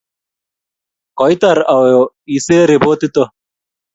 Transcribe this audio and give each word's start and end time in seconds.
Koitar 1.19 1.57
auyo 1.77 2.01
isiri 2.37 2.65
repotit 2.71 3.15
oo? 3.21 3.29